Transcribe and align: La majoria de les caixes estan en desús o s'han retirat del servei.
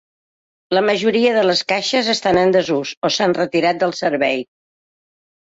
La 0.77 0.81
majoria 0.85 1.33
de 1.35 1.43
les 1.47 1.61
caixes 1.73 2.09
estan 2.15 2.41
en 2.45 2.55
desús 2.57 2.95
o 3.09 3.13
s'han 3.19 3.37
retirat 3.41 3.85
del 3.85 3.95
servei. 4.01 4.43